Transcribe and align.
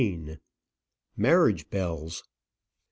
MARRIAGE 1.15 1.69
BELLS. 1.69 2.23